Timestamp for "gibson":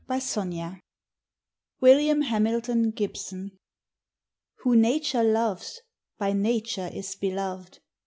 2.89-3.51